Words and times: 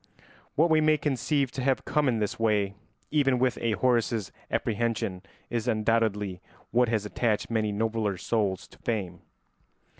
What 0.55 0.71
we 0.71 0.81
may 0.81 0.97
conceive 0.97 1.51
to 1.51 1.61
have 1.61 1.85
come 1.85 2.07
in 2.07 2.17
this 2.17 2.39
way 2.39 2.73
even 3.11 3.37
within 3.37 3.63
a 3.65 3.71
Horace's 3.73 4.31
apprehension 4.49 5.21
is 5.51 5.67
undoubtedly 5.67 6.41
what 6.71 6.89
has 6.89 7.05
attached 7.05 7.51
many 7.51 7.71
nobler 7.71 8.17
souls 8.17 8.67
to 8.69 8.79
fame. 8.79 9.21